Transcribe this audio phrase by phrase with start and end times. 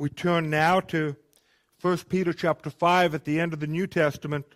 [0.00, 1.16] We turn now to
[1.80, 4.46] 1 Peter chapter 5 at the end of the New Testament.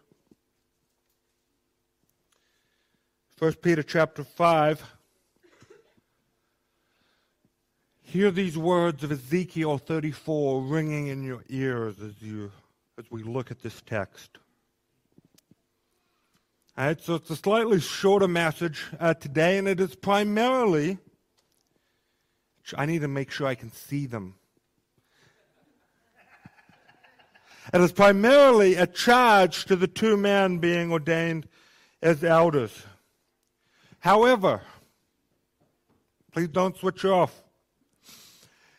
[3.41, 4.95] 1 Peter chapter 5.
[8.03, 12.53] Hear these words of Ezekiel 34 ringing in your ears as you
[12.97, 14.39] as we look at this text.
[16.79, 20.99] All right, so it's a slightly shorter message uh, today, and it is primarily.
[22.77, 24.37] I need to make sure I can see them.
[27.73, 31.49] It is primarily a charge to the two men being ordained
[32.03, 32.85] as elders.
[34.01, 34.61] However,
[36.33, 37.43] please don't switch off.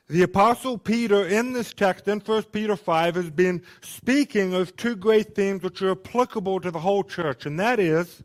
[0.10, 4.96] The Apostle Peter, in this text, in 1 Peter 5, has been speaking of two
[4.96, 8.22] great themes which are applicable to the whole church, and that is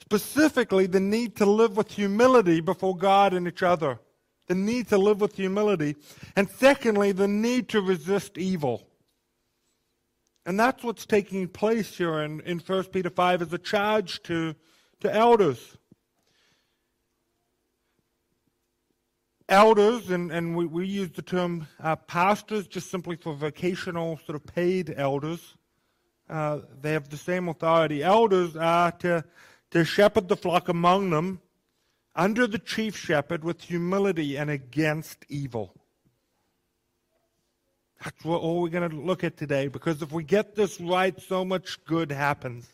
[0.00, 3.98] specifically the need to live with humility before God and each other.
[4.46, 5.96] The need to live with humility.
[6.36, 8.89] And secondly, the need to resist evil.
[10.46, 14.54] And that's what's taking place here in, in 1 Peter 5 as a charge to,
[15.00, 15.76] to elders.
[19.50, 24.36] elders, and, and we, we use the term uh, pastors just simply for vocational, sort
[24.36, 25.56] of paid elders.
[26.28, 28.02] Uh, they have the same authority.
[28.02, 29.24] Elders are to,
[29.72, 31.40] to shepherd the flock among them
[32.14, 35.74] under the chief shepherd with humility and against evil.
[38.02, 41.18] That's what all we're going to look at today because if we get this right,
[41.20, 42.66] so much good happens.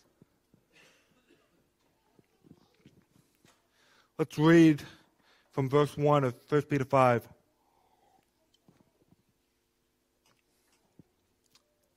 [4.18, 4.82] Let's read
[5.52, 7.28] from verse 1 of 1 Peter 5.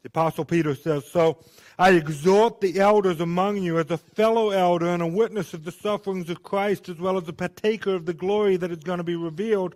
[0.02, 1.38] The Apostle Peter says, So
[1.78, 5.72] I exhort the elders among you as a fellow elder and a witness of the
[5.72, 9.04] sufferings of Christ, as well as a partaker of the glory that is going to
[9.04, 9.76] be revealed.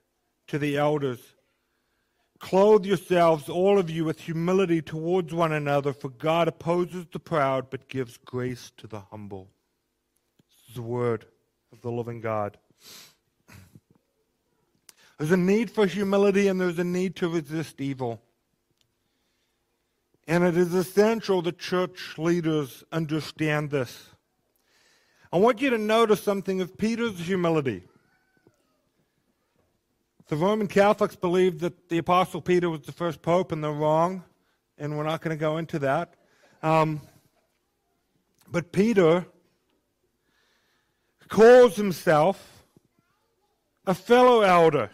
[0.51, 1.19] to the elders.
[2.39, 7.69] Clothe yourselves, all of you, with humility towards one another, for God opposes the proud,
[7.69, 9.47] but gives grace to the humble.
[10.39, 11.23] This is the word
[11.71, 12.57] of the living God.
[15.17, 18.21] There's a need for humility and there's a need to resist evil.
[20.27, 24.09] And it is essential that church leaders understand this.
[25.31, 27.83] I want you to notice something of Peter's humility.
[30.31, 34.23] The Roman Catholics believe that the Apostle Peter was the first pope, and they're wrong,
[34.77, 36.13] and we're not going to go into that.
[36.63, 37.01] Um,
[38.49, 39.25] but Peter
[41.27, 42.63] calls himself
[43.85, 44.91] a fellow elder.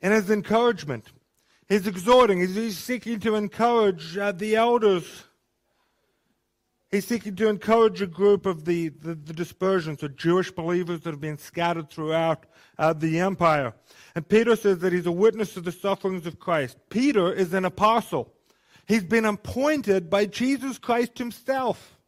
[0.00, 1.12] And his encouragement,
[1.68, 5.24] his exhorting, he's seeking to encourage uh, the elders.
[6.94, 11.10] He's seeking to encourage a group of the, the, the dispersions, the Jewish believers that
[11.10, 12.46] have been scattered throughout
[12.78, 13.74] uh, the empire.
[14.14, 16.76] And Peter says that he's a witness to the sufferings of Christ.
[16.90, 18.32] Peter is an apostle.
[18.86, 21.98] He's been appointed by Jesus Christ himself.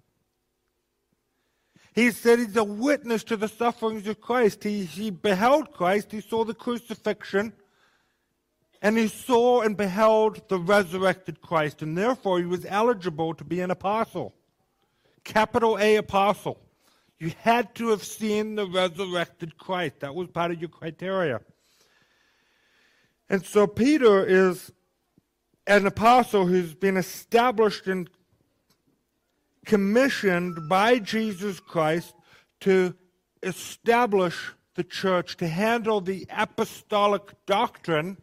[1.93, 4.63] He said he's a witness to the sufferings of Christ.
[4.63, 7.55] He, he beheld Christ, he saw the crucifixion,
[8.81, 13.59] and he saw and beheld the resurrected Christ, and therefore he was eligible to be
[13.59, 14.36] an apostle.
[15.27, 16.57] Capital A apostle.
[17.19, 20.01] You had to have seen the resurrected Christ.
[20.01, 21.41] That was part of your criteria.
[23.29, 24.73] And so Peter is
[25.67, 28.09] an apostle who's been established and
[29.65, 32.15] commissioned by Jesus Christ
[32.61, 32.95] to
[33.43, 38.17] establish the church, to handle the apostolic doctrine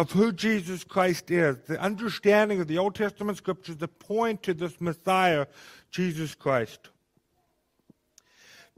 [0.00, 4.54] of who Jesus Christ is, the understanding of the Old Testament scriptures that point to
[4.54, 5.44] this Messiah,
[5.90, 6.88] Jesus Christ.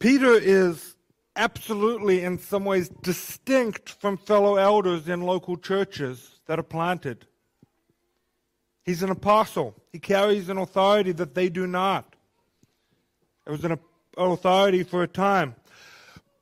[0.00, 0.96] Peter is
[1.36, 7.24] absolutely, in some ways, distinct from fellow elders in local churches that are planted.
[8.84, 9.76] He's an apostle.
[9.92, 12.16] He carries an authority that they do not.
[13.46, 13.78] It was an
[14.16, 15.54] authority for a time.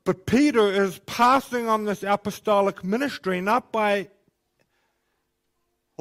[0.05, 4.07] But Peter is passing on this apostolic ministry not by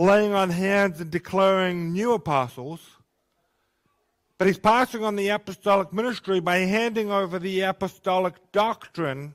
[0.00, 2.80] laying on hands and declaring new apostles,
[4.38, 9.34] but he's passing on the apostolic ministry by handing over the apostolic doctrine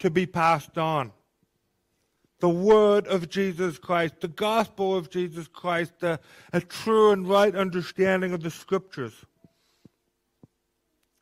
[0.00, 1.12] to be passed on.
[2.40, 6.20] the word of Jesus Christ, the gospel of Jesus Christ, a,
[6.52, 9.14] a true and right understanding of the scriptures.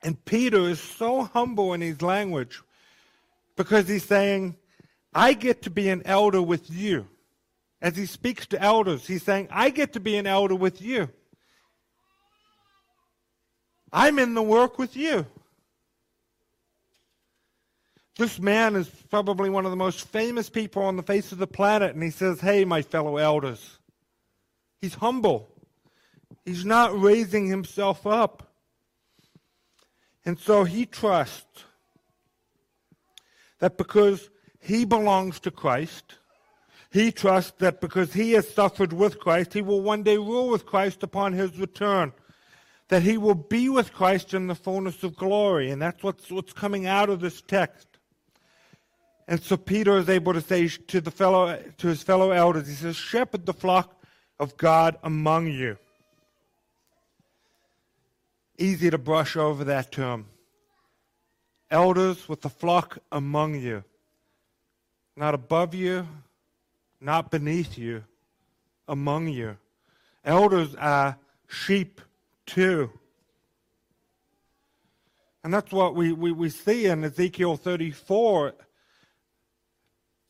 [0.03, 2.61] And Peter is so humble in his language
[3.57, 4.57] because he's saying,
[5.15, 7.09] I get to be an elder with you.
[7.81, 11.11] As he speaks to elders, he's saying, I get to be an elder with you.
[13.93, 15.27] I'm in the work with you.
[18.17, 21.47] This man is probably one of the most famous people on the face of the
[21.47, 23.79] planet, and he says, Hey, my fellow elders.
[24.81, 25.49] He's humble.
[26.45, 28.55] He's not raising himself up.
[30.25, 31.65] And so he trusts
[33.59, 34.31] that because
[34.61, 36.17] he belongs to Christ,
[36.97, 40.65] he trusts that because he has suffered with Christ, he will one day rule with
[40.65, 42.15] Christ upon his return.
[42.89, 45.71] That he will be with Christ in the fullness of glory.
[45.71, 47.87] And that's what's, what's coming out of this text.
[49.29, 52.75] And so Peter is able to say to, the fellow, to his fellow elders, he
[52.75, 54.01] says, Shepherd the flock
[54.41, 55.77] of God among you.
[58.57, 60.27] Easy to brush over that term.
[61.71, 63.85] Elders with the flock among you.
[65.15, 66.07] Not above you,
[67.01, 68.05] not beneath you,
[68.89, 69.57] among you.
[70.25, 72.01] Elders are sheep
[72.47, 72.91] too.
[75.45, 78.55] And that's what we, we, we see in Ezekiel 34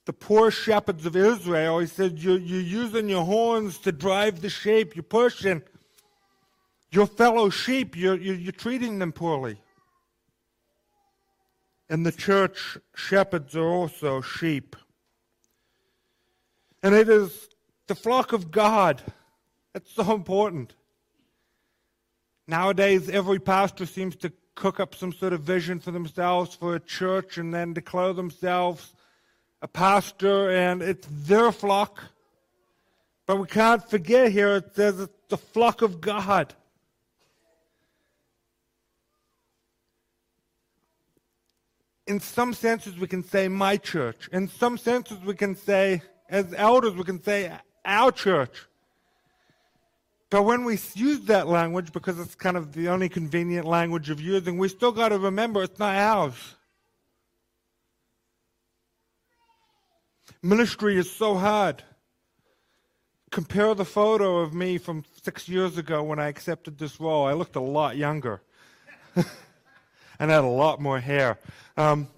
[0.04, 1.78] the poor shepherds of Israel.
[1.78, 4.94] He said, you're, you're using your horns to drive the sheep.
[4.94, 5.62] You're pushing
[6.90, 7.96] your fellow sheep.
[7.96, 9.60] You're, you're, you're treating them poorly.
[11.88, 14.76] And the church shepherds are also sheep.
[16.82, 17.48] And it is
[17.86, 19.02] the flock of God.
[19.72, 20.74] That's so important.
[22.46, 26.80] Nowadays, every pastor seems to cook up some sort of vision for themselves for a
[26.80, 28.94] church and then declare themselves
[29.62, 32.02] a pastor and it's their flock.
[33.26, 36.54] But we can't forget here it says it's the flock of God.
[42.06, 44.28] In some senses, we can say my church.
[44.32, 47.52] In some senses, we can say, as elders, we can say
[47.84, 48.66] our church.
[50.28, 54.20] But when we use that language, because it's kind of the only convenient language of
[54.20, 56.56] using, we still got to remember it's not ours.
[60.42, 61.82] Ministry is so hard.
[63.30, 67.26] Compare the photo of me from six years ago when I accepted this role.
[67.26, 68.42] I looked a lot younger
[69.16, 71.38] and had a lot more hair.
[71.76, 72.08] Um,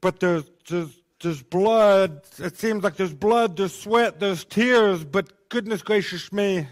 [0.00, 2.22] but there's, there's, there's blood.
[2.38, 6.66] It seems like there's blood, there's sweat, there's tears, but goodness gracious me,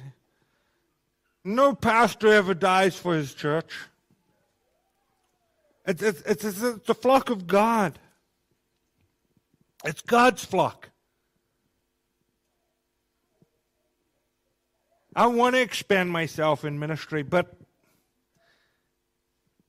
[1.45, 3.73] no pastor ever dies for his church.
[5.87, 7.99] It's, it's, it's, it's a flock of God.
[9.85, 10.89] It's God's flock.
[15.15, 17.57] I want to expand myself in ministry, but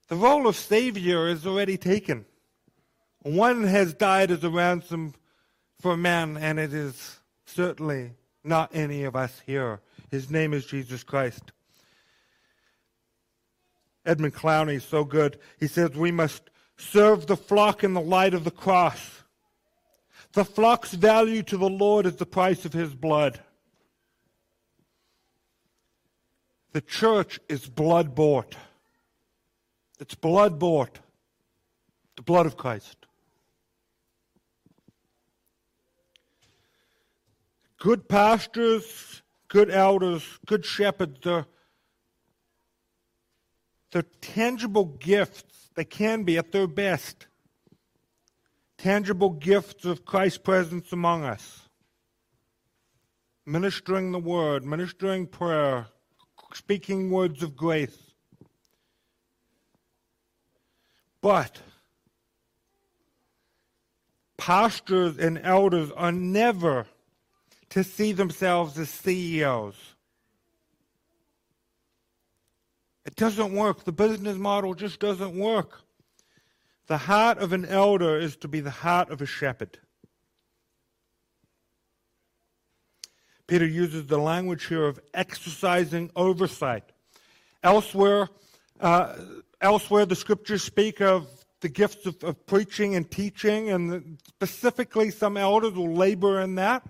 [0.07, 2.25] the role of Savior is already taken.
[3.25, 5.15] One has died as a ransom
[5.81, 8.11] for man, and it is certainly
[8.43, 9.81] not any of us here.
[10.11, 11.41] His name is Jesus Christ.
[14.05, 15.39] Edmund Clowney is so good.
[15.59, 19.23] He says we must serve the flock in the light of the cross.
[20.33, 23.39] The flock's value to the Lord is the price of his blood.
[26.73, 28.55] The church is blood bought.
[29.99, 30.99] It's blood bought.
[32.17, 33.04] The blood of Christ.
[37.79, 41.45] Good pastors, good elders, good shepherds, they're,
[43.91, 45.69] they're tangible gifts.
[45.75, 47.27] They can be at their best
[48.77, 51.69] tangible gifts of Christ's presence among us.
[53.45, 55.87] Ministering the word, ministering prayer,
[56.53, 57.97] speaking words of grace.
[61.21, 61.59] But
[64.37, 66.87] pastors and elders are never
[67.75, 69.75] to see themselves as CEOs.
[73.03, 73.83] It doesn't work.
[73.83, 75.81] The business model just doesn't work.
[76.87, 79.77] The heart of an elder is to be the heart of a shepherd.
[83.45, 86.93] Peter uses the language here of exercising oversight.
[87.61, 88.29] Elsewhere,
[88.79, 89.17] uh,
[89.59, 91.27] elsewhere, the scriptures speak of
[91.59, 96.87] the gifts of, of preaching and teaching, and specifically, some elders will labor in that.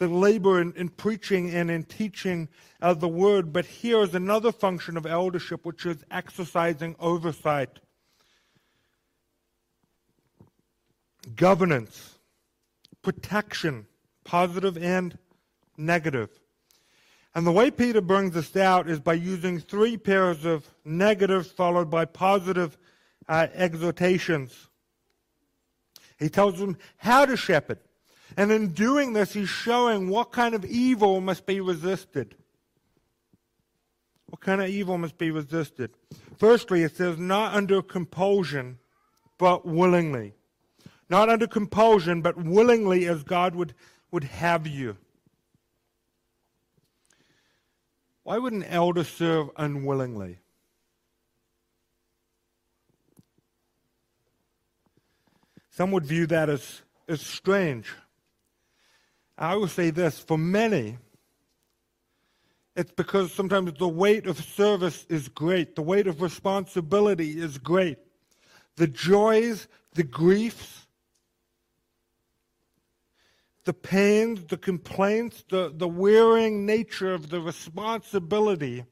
[0.00, 2.48] They labor in, in preaching and in teaching
[2.80, 3.52] of the word.
[3.52, 7.78] But here is another function of eldership, which is exercising oversight.
[11.36, 12.18] governance,
[13.02, 13.86] protection,
[14.24, 15.18] positive and
[15.76, 16.30] negative.
[17.34, 21.90] And the way Peter brings this out is by using three pairs of negatives followed
[21.90, 22.76] by positive
[23.28, 24.68] uh, exhortations.
[26.18, 27.78] He tells them how to shepherd.
[28.36, 32.36] And in doing this, he's showing what kind of evil must be resisted.
[34.26, 35.90] What kind of evil must be resisted?
[36.38, 38.78] Firstly, it says, not under compulsion,
[39.38, 40.34] but willingly.
[41.08, 43.74] Not under compulsion, but willingly as God would,
[44.12, 44.96] would have you.
[48.22, 50.38] Why would an elder serve unwillingly?
[55.70, 57.92] Some would view that as, as strange.
[59.40, 60.98] I will say this for many,
[62.76, 67.96] it's because sometimes the weight of service is great, the weight of responsibility is great.
[68.76, 70.86] The joys, the griefs,
[73.64, 78.84] the pains, the complaints, the, the wearing nature of the responsibility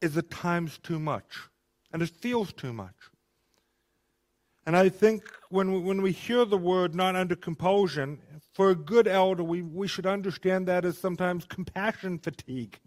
[0.00, 1.38] is at times too much.
[1.92, 2.94] And it feels too much.
[4.68, 8.18] And I think when we, when we hear the word not under compulsion,
[8.52, 12.78] for a good elder, we, we should understand that as sometimes compassion fatigue.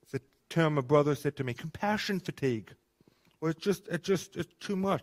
[0.00, 2.72] It's a term a brother said to me compassion fatigue.
[3.40, 5.02] Or it's just, just, it's too much.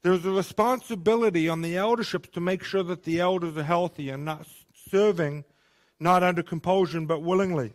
[0.00, 4.24] There's a responsibility on the elderships to make sure that the elders are healthy and
[4.24, 4.46] not
[4.88, 5.44] serving,
[6.00, 7.74] not under compulsion, but willingly.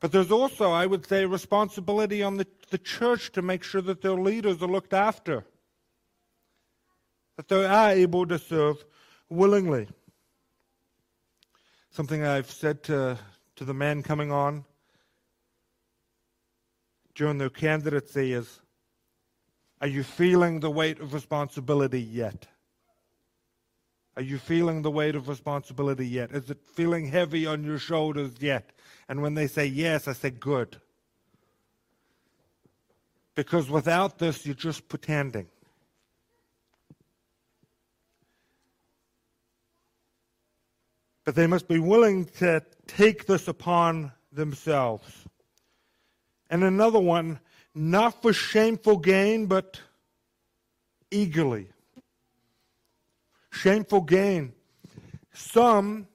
[0.00, 3.82] But there's also, I would say, a responsibility on the, the church to make sure
[3.82, 5.44] that their leaders are looked after,
[7.36, 8.84] that they are able to serve
[9.28, 9.88] willingly.
[11.90, 13.18] Something I've said to,
[13.56, 14.64] to the man coming on
[17.14, 18.60] during their candidacy is
[19.80, 22.46] are you feeling the weight of responsibility yet?
[24.16, 26.32] Are you feeling the weight of responsibility yet?
[26.32, 28.70] Is it feeling heavy on your shoulders yet?
[29.08, 30.80] And when they say yes, I say good.
[33.34, 35.46] Because without this, you're just pretending.
[41.26, 45.26] But they must be willing to take this upon themselves.
[46.48, 47.40] And another one,
[47.74, 49.80] not for shameful gain, but
[51.10, 51.66] eagerly.
[53.50, 54.52] Shameful gain.
[55.34, 56.06] Some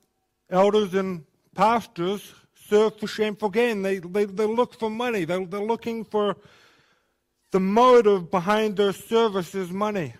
[0.50, 1.25] elders and
[1.56, 2.34] pastors
[2.70, 3.82] serve for shameful gain.
[3.82, 6.38] They, they, they look for money, they, they're looking for
[7.51, 10.13] the motive behind their service is money.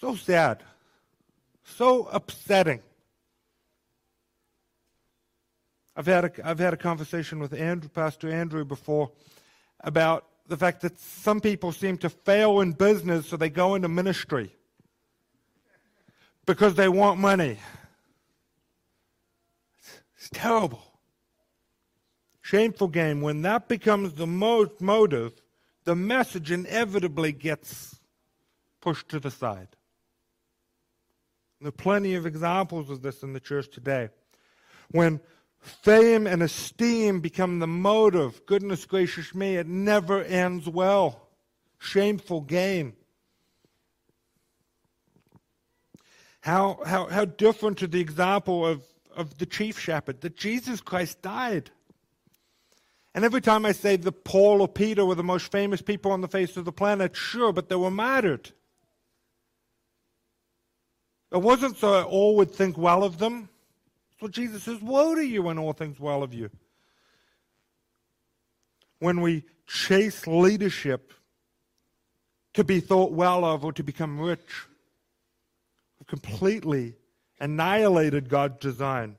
[0.00, 0.62] So sad.
[1.64, 2.80] So upsetting.
[5.96, 9.10] I've had a, I've had a conversation with Andrew, Pastor Andrew before
[9.80, 13.88] about the fact that some people seem to fail in business, so they go into
[13.88, 14.54] ministry
[16.46, 17.58] because they want money.
[20.16, 20.82] It's terrible.
[22.42, 23.20] Shameful game.
[23.20, 25.32] When that becomes the most motive,
[25.84, 28.00] the message inevitably gets
[28.80, 29.68] pushed to the side.
[31.64, 34.10] There are plenty of examples of this in the church today.
[34.90, 35.20] When
[35.64, 38.44] Fame and esteem become the motive.
[38.44, 41.30] Goodness gracious me, it never ends well.
[41.78, 42.92] Shameful gain.
[46.42, 48.82] How, how, how different to the example of,
[49.16, 51.70] of the chief shepherd that Jesus Christ died.
[53.14, 56.20] And every time I say that Paul or Peter were the most famous people on
[56.20, 58.52] the face of the planet, sure, but they were martyred.
[61.34, 63.48] It wasn't so all would think well of them.
[64.20, 66.48] So Jesus says, Woe to you when all things well of you.
[69.00, 71.12] When we chase leadership
[72.52, 74.68] to be thought well of or to become rich,
[75.98, 76.94] we've completely
[77.40, 79.16] annihilated God's design.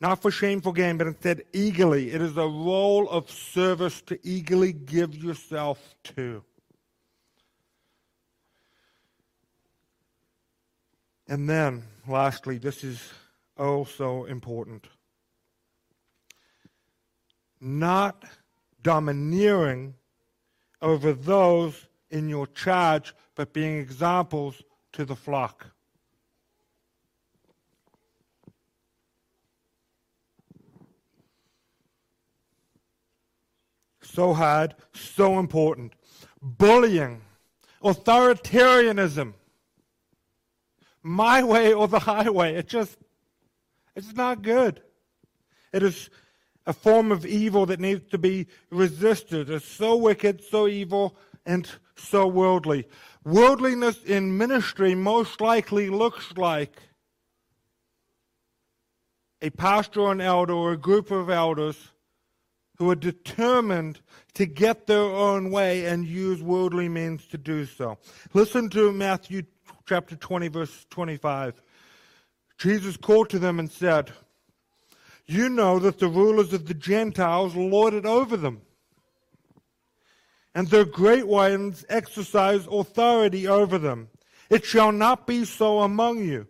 [0.00, 2.12] Not for shameful gain, but instead eagerly.
[2.12, 6.44] It is a role of service to eagerly give yourself to.
[11.28, 13.12] And then, lastly, this is
[13.58, 14.86] also important.
[17.60, 18.24] Not
[18.82, 19.94] domineering
[20.80, 25.66] over those in your charge, but being examples to the flock.
[34.02, 35.92] So hard, so important.
[36.40, 37.20] Bullying,
[37.84, 39.34] authoritarianism,
[41.08, 42.54] my way or the highway.
[42.54, 42.96] It just,
[43.96, 44.82] it's not good.
[45.72, 46.10] It is
[46.66, 49.50] a form of evil that needs to be resisted.
[49.50, 52.86] It's so wicked, so evil, and so worldly.
[53.24, 56.76] Worldliness in ministry most likely looks like
[59.40, 61.92] a pastor or an elder or a group of elders
[62.76, 64.00] who are determined
[64.34, 67.98] to get their own way and use worldly means to do so.
[68.34, 69.42] Listen to Matthew
[69.88, 71.62] chapter 20, verse 25.
[72.58, 74.12] Jesus called to them and said,
[75.26, 78.60] You know that the rulers of the Gentiles lord it over them,
[80.54, 84.08] and their great ones exercise authority over them.
[84.50, 86.46] It shall not be so among you.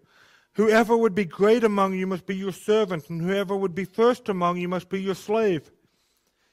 [0.55, 4.29] Whoever would be great among you must be your servant, and whoever would be first
[4.29, 5.71] among you must be your slave.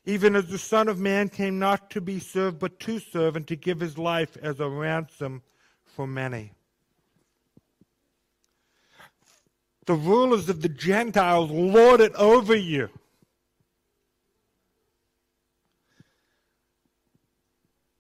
[0.06, 3.48] Even as the Son of Man came not to be served, but to serve, and
[3.48, 5.42] to give his life as a ransom
[5.88, 6.52] for many.
[9.86, 12.90] The rulers of the Gentiles lord it over you.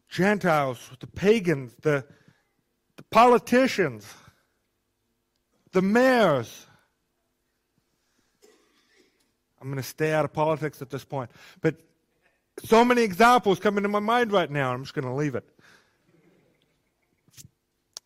[0.09, 2.05] Gentiles, the pagans, the,
[2.95, 4.05] the politicians
[5.75, 6.67] the mayors.
[9.61, 11.29] I'm going to stay out of politics at this point.
[11.61, 11.75] But
[12.63, 14.73] so many examples come into my mind right now.
[14.73, 15.43] I'm just going to leave it.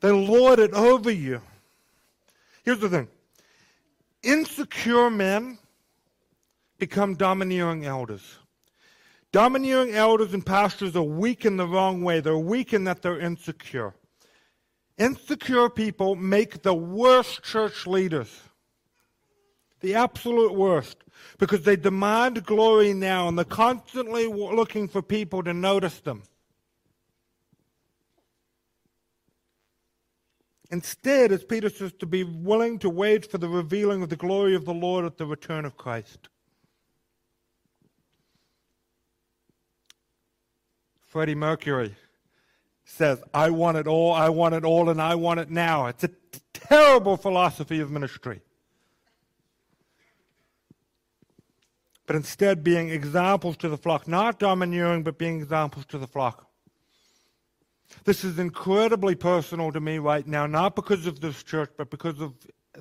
[0.01, 1.41] They lord it over you.
[2.63, 3.07] Here's the thing
[4.23, 5.57] insecure men
[6.77, 8.37] become domineering elders.
[9.31, 12.19] Domineering elders and pastors are weak in the wrong way.
[12.19, 13.93] They're weak in that they're insecure.
[14.97, 18.41] Insecure people make the worst church leaders.
[19.81, 20.97] The absolute worst.
[21.37, 26.23] Because they demand glory now and they're constantly looking for people to notice them.
[30.71, 34.53] Instead, as Peter says, to be willing to wait for the revealing of the glory
[34.55, 36.29] of the Lord at the return of Christ.
[41.07, 41.95] Freddie Mercury
[42.85, 45.87] says, I want it all, I want it all, and I want it now.
[45.87, 46.11] It's a
[46.53, 48.41] terrible philosophy of ministry.
[52.05, 56.48] But instead, being examples to the flock, not domineering, but being examples to the flock.
[58.03, 62.21] This is incredibly personal to me right now, not because of this church, but because
[62.21, 62.33] of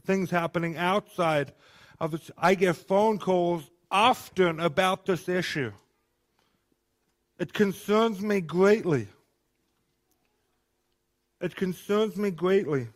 [0.05, 1.53] things happening outside
[2.01, 2.31] of it.
[2.37, 5.73] I get phone calls often about this issue.
[7.39, 9.09] It concerns me greatly.
[11.41, 12.89] It concerns me greatly.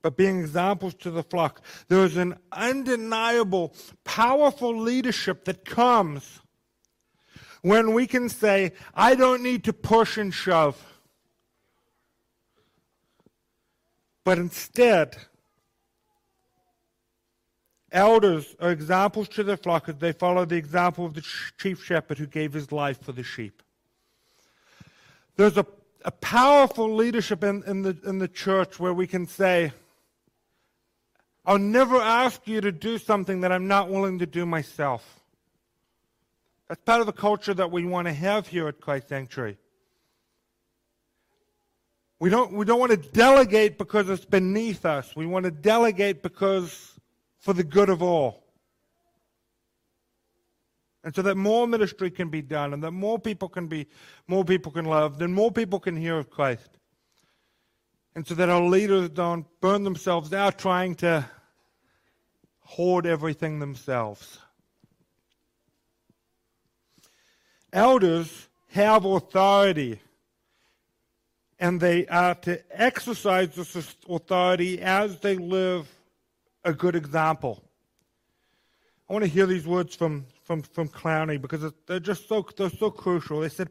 [0.00, 6.40] But being examples to the flock, there is an undeniable, powerful leadership that comes
[7.62, 10.82] when we can say, I don't need to push and shove.
[14.24, 15.16] But instead,
[17.90, 21.24] elders are examples to their flock as they follow the example of the
[21.58, 23.62] chief shepherd who gave his life for the sheep.
[25.36, 25.66] There's a,
[26.04, 29.72] a powerful leadership in, in, the, in the church where we can say,
[31.46, 35.17] I'll never ask you to do something that I'm not willing to do myself.
[36.68, 39.56] That's part of the culture that we want to have here at Christ Sanctuary.
[42.20, 45.14] We don't, we don't want to delegate because it's beneath us.
[45.14, 46.98] We want to delegate because
[47.38, 48.44] for the good of all.
[51.04, 53.86] And so that more ministry can be done and that more people can be,
[54.26, 56.68] more people can love, then more people can hear of Christ.
[58.14, 61.24] And so that our leaders don't burn themselves out trying to
[62.58, 64.40] hoard everything themselves.
[67.72, 70.00] Elders have authority,
[71.58, 75.88] and they are to exercise this authority as they live
[76.64, 77.62] a good example.
[79.08, 82.70] I want to hear these words from from, from Clowney because they're just so, they're
[82.70, 83.40] so crucial.
[83.40, 83.68] They said,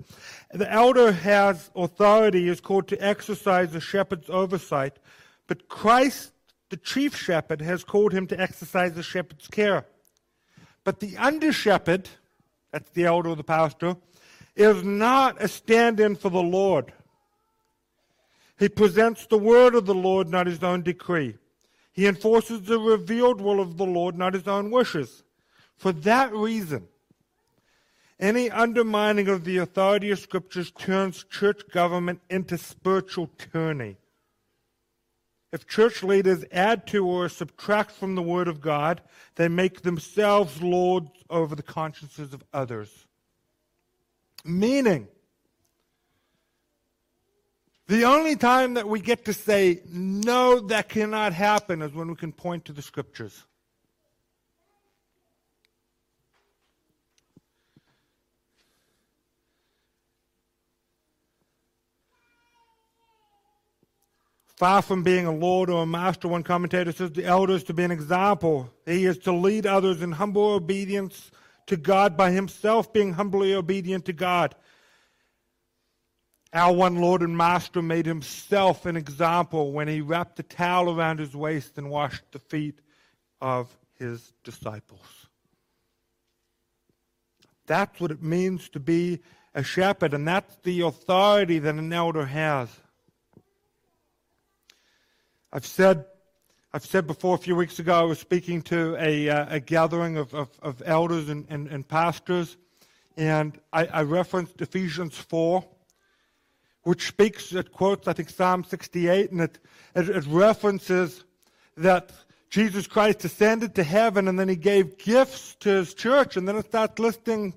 [0.53, 4.97] the elder has authority, is called to exercise the shepherd's oversight,
[5.47, 6.33] but Christ,
[6.69, 9.87] the chief shepherd, has called him to exercise the shepherd's care.
[10.83, 12.09] But the under shepherd,
[12.71, 13.95] that's the elder the pastor,
[14.55, 16.93] is not a stand in for the Lord.
[18.57, 21.35] He presents the word of the Lord, not his own decree.
[21.93, 25.23] He enforces the revealed will of the Lord, not his own wishes.
[25.75, 26.87] For that reason,
[28.19, 33.97] any undermining of the authority of scriptures turns church government into spiritual tyranny.
[35.51, 39.01] If church leaders add to or subtract from the Word of God,
[39.35, 43.05] they make themselves lords over the consciences of others.
[44.43, 45.07] Meaning,
[47.87, 52.15] the only time that we get to say, no, that cannot happen, is when we
[52.15, 53.43] can point to the Scriptures.
[64.57, 67.75] Far from being a lord or a master, one commentator says the elder is to
[67.75, 68.73] be an example.
[68.87, 71.29] He is to lead others in humble obedience
[71.67, 74.55] to God by himself being humbly obedient to God.
[76.51, 81.19] Our one Lord and Master made himself an example when he wrapped a towel around
[81.19, 82.79] his waist and washed the feet
[83.39, 85.27] of his disciples.
[87.67, 89.19] That's what it means to be
[89.53, 92.69] a shepherd, and that's the authority that an elder has.
[95.53, 96.05] I've said,
[96.73, 100.17] I've said before a few weeks ago, I was speaking to a, uh, a gathering
[100.17, 102.57] of, of, of elders and, and, and, pastors,
[103.15, 105.63] and I, I, referenced Ephesians 4,
[106.83, 109.57] which speaks, it quotes, I think, Psalm 68, and it,
[109.95, 111.23] it, it references
[111.77, 112.11] that
[112.49, 116.57] Jesus Christ ascended to heaven and then he gave gifts to his church, and then
[116.57, 117.53] it starts listing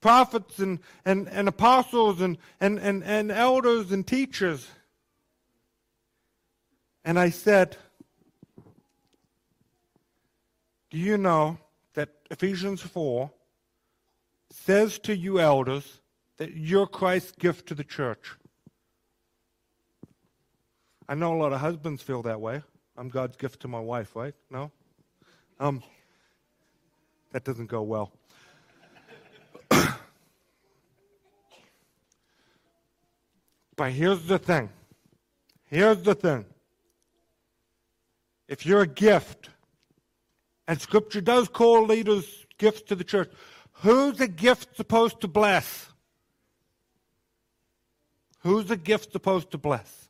[0.00, 4.68] prophets and, and, and apostles and, and, and, and elders and teachers.
[7.04, 7.76] And I said,
[10.90, 11.58] Do you know
[11.94, 13.30] that Ephesians 4
[14.50, 16.00] says to you elders
[16.38, 18.32] that you're Christ's gift to the church?
[21.06, 22.62] I know a lot of husbands feel that way.
[22.96, 24.34] I'm God's gift to my wife, right?
[24.50, 24.70] No?
[25.60, 25.82] Um,
[27.32, 28.12] that doesn't go well.
[33.76, 34.70] but here's the thing.
[35.64, 36.46] Here's the thing
[38.48, 39.50] if you're a gift,
[40.66, 43.30] and Scripture does call leaders gifts to the church,
[43.72, 45.88] who's a gift supposed to bless?
[48.40, 50.08] Who's a gift supposed to bless?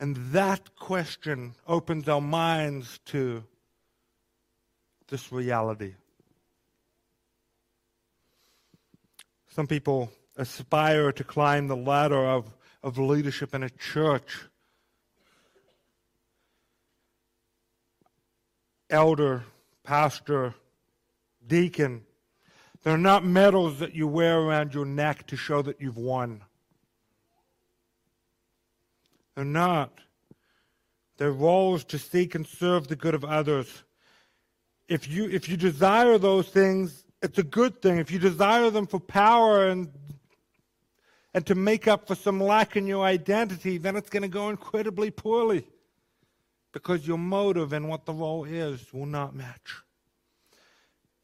[0.00, 3.44] And that question opens our minds to
[5.08, 5.94] this reality.
[9.48, 14.48] Some people aspire to climb the ladder of, of leadership in a church
[18.92, 19.42] elder,
[19.82, 20.54] pastor,
[21.46, 22.04] deacon.
[22.82, 26.42] They're not medals that you wear around your neck to show that you've won.
[29.34, 29.98] They're not.
[31.16, 33.84] They're roles to seek and serve the good of others.
[34.88, 37.98] If you, if you desire those things, it's a good thing.
[37.98, 39.88] If you desire them for power and,
[41.32, 44.50] and to make up for some lack in your identity, then it's going to go
[44.50, 45.66] incredibly poorly
[46.72, 49.82] because your motive and what the role is will not match.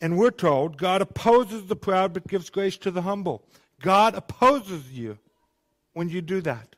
[0.01, 3.45] And we're told God opposes the proud but gives grace to the humble.
[3.81, 5.19] God opposes you
[5.93, 6.77] when you do that.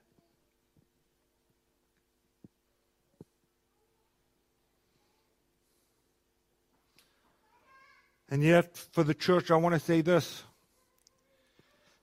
[8.30, 10.44] And yet, for the church, I want to say this.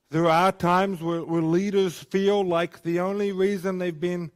[0.10, 4.32] There are times where, where leaders feel like the only reason they've been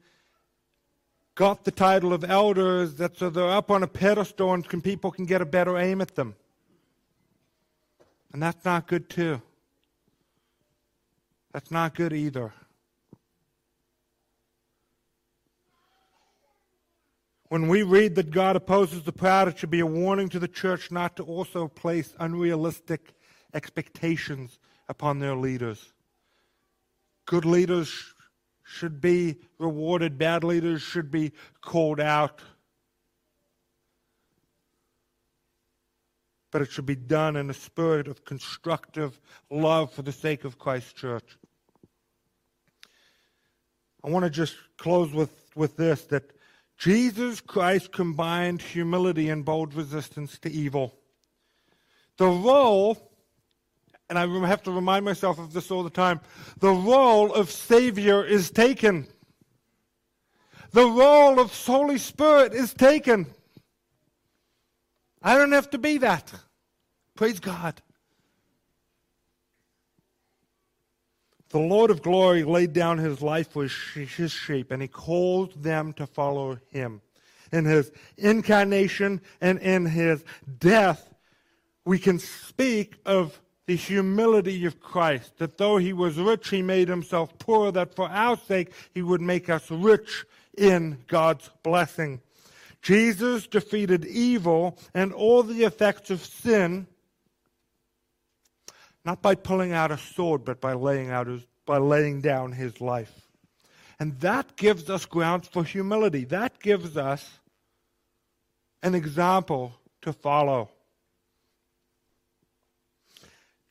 [1.35, 5.11] got the title of elders that so they're up on a pedestal and can, people
[5.11, 6.35] can get a better aim at them.
[8.33, 9.41] And that's not good too.
[11.51, 12.53] That's not good either.
[17.49, 20.47] When we read that God opposes the proud, it should be a warning to the
[20.47, 23.13] church not to also place unrealistic
[23.53, 25.91] expectations upon their leaders.
[27.25, 28.10] Good leaders
[28.71, 32.41] should be rewarded, bad leaders should be called out.
[36.51, 40.57] But it should be done in a spirit of constructive love for the sake of
[40.57, 41.37] Christ's church.
[44.03, 46.31] I want to just close with, with this that
[46.77, 50.97] Jesus Christ combined humility and bold resistance to evil.
[52.17, 53.10] The role
[54.11, 56.19] and I have to remind myself of this all the time,
[56.59, 59.07] the role of Savior is taken.
[60.71, 63.27] The role of Holy Spirit is taken.
[65.21, 66.33] I don't have to be that.
[67.15, 67.81] Praise God.
[71.51, 75.93] The Lord of glory laid down his life for his sheep, and he called them
[75.93, 76.99] to follow him.
[77.53, 80.25] In his incarnation and in his
[80.59, 81.13] death,
[81.85, 86.87] we can speak of the humility of Christ, that though he was rich, he made
[86.87, 90.25] himself poor, that for our sake he would make us rich
[90.57, 92.21] in God's blessing.
[92.81, 96.87] Jesus defeated evil and all the effects of sin,
[99.05, 102.81] not by pulling out a sword, but by laying, out his, by laying down his
[102.81, 103.27] life.
[103.99, 106.25] And that gives us grounds for humility.
[106.25, 107.39] That gives us
[108.81, 110.69] an example to follow.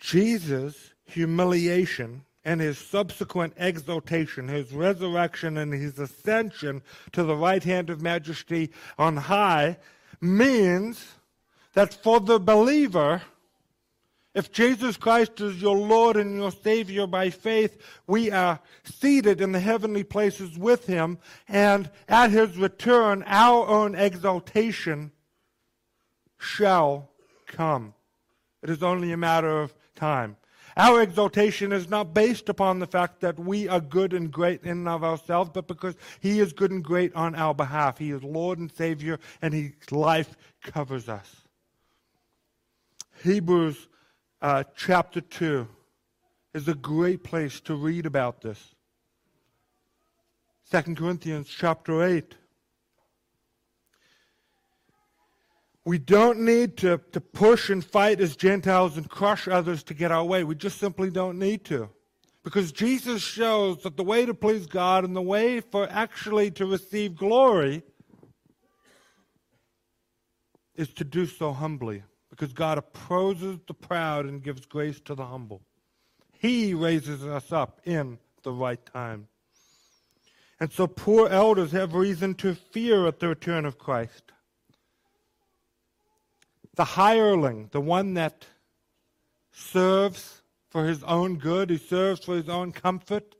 [0.00, 6.82] Jesus' humiliation and his subsequent exaltation, his resurrection and his ascension
[7.12, 9.76] to the right hand of majesty on high,
[10.20, 11.14] means
[11.74, 13.22] that for the believer,
[14.34, 19.52] if Jesus Christ is your Lord and your Savior by faith, we are seated in
[19.52, 25.12] the heavenly places with Him, and at His return, our own exaltation
[26.38, 27.10] shall
[27.46, 27.92] come.
[28.62, 30.36] It is only a matter of time.
[30.76, 34.70] Our exaltation is not based upon the fact that we are good and great in
[34.70, 37.98] and of ourselves, but because He is good and great on our behalf.
[37.98, 41.28] He is Lord and Savior, and His life covers us.
[43.22, 43.88] Hebrews
[44.40, 45.68] uh, chapter 2
[46.54, 48.74] is a great place to read about this.
[50.70, 52.36] 2 Corinthians chapter 8.
[55.90, 60.12] We don't need to, to push and fight as Gentiles and crush others to get
[60.12, 60.44] our way.
[60.44, 61.88] We just simply don't need to.
[62.44, 66.64] Because Jesus shows that the way to please God and the way for actually to
[66.64, 67.82] receive glory
[70.76, 75.26] is to do so humbly because God opposes the proud and gives grace to the
[75.26, 75.60] humble.
[76.38, 79.26] He raises us up in the right time.
[80.60, 84.30] And so poor elders have reason to fear at the return of Christ.
[86.74, 88.46] The hireling, the one that
[89.52, 93.34] serves for his own good, he serves for his own comfort,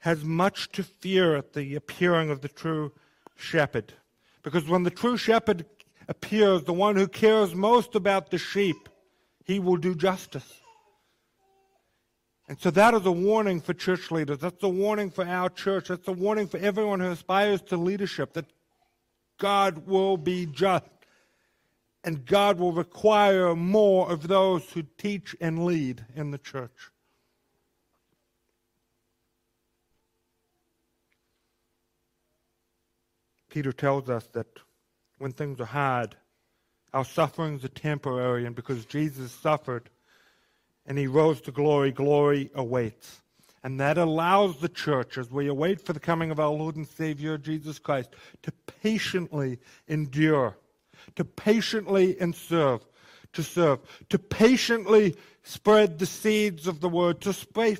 [0.00, 2.92] has much to fear at the appearing of the true
[3.36, 3.94] shepherd.
[4.42, 5.64] Because when the true shepherd
[6.08, 8.88] appears, the one who cares most about the sheep,
[9.44, 10.60] he will do justice.
[12.48, 14.38] And so that is a warning for church leaders.
[14.38, 15.88] That's a warning for our church.
[15.88, 18.46] That's a warning for everyone who aspires to leadership that
[19.38, 20.84] God will be just
[22.04, 26.90] and God will require more of those who teach and lead in the church.
[33.48, 34.46] Peter tells us that
[35.18, 36.16] when things are hard.
[36.92, 39.90] Our sufferings are temporary, and because Jesus suffered
[40.86, 43.22] and he rose to glory, glory awaits.
[43.62, 46.86] And that allows the church, as we await for the coming of our Lord and
[46.86, 48.10] Savior Jesus Christ,
[48.42, 50.58] to patiently endure,
[51.16, 52.86] to patiently and serve,
[53.32, 57.34] to serve, to patiently spread the seeds of the word, to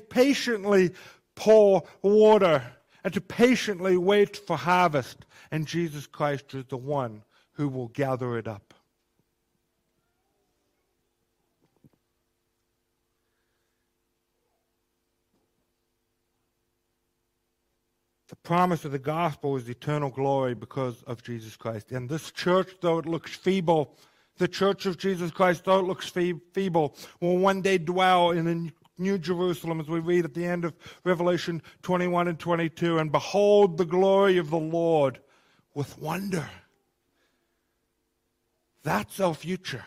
[0.09, 0.91] patiently
[1.35, 2.63] pour water,
[3.03, 5.25] and to patiently wait for harvest.
[5.51, 8.73] And Jesus Christ is the one who will gather it up.
[18.27, 21.91] The promise of the gospel is eternal glory because of Jesus Christ.
[21.91, 23.97] And this church, though it looks feeble,
[24.37, 29.01] the church of Jesus Christ, though it looks feeble, will one day dwell in a
[29.01, 33.77] New Jerusalem, as we read at the end of Revelation 21 and 22, and behold
[33.77, 35.19] the glory of the Lord
[35.73, 36.49] with wonder.
[38.83, 39.83] That's our future.